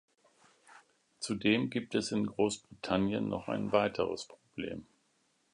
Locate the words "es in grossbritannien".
1.93-3.29